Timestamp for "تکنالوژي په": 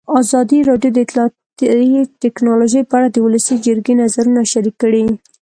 2.23-2.93